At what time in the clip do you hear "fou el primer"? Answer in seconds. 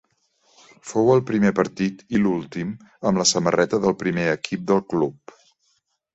0.91-1.51